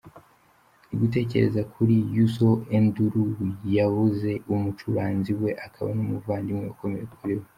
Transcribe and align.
Ndigutekereza 0.85 1.61
kuri 1.73 1.95
Youssou 2.15 2.53
N'dour, 2.83 3.37
yabuze 3.75 4.31
umucuranzi 4.53 5.31
we 5.41 5.51
akaba 5.65 5.89
n’umuvandimwe 5.95 6.65
ukomeye 6.73 7.05
kuri 7.15 7.33
we. 7.39 7.45